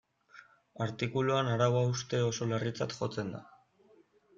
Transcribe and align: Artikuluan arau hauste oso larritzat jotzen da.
Artikuluan 0.85 1.51
arau 1.57 1.69
hauste 1.83 2.25
oso 2.31 2.51
larritzat 2.53 3.01
jotzen 3.01 3.35
da. 3.39 3.49